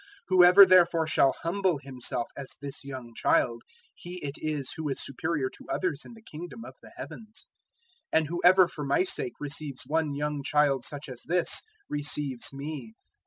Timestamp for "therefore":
0.65-1.05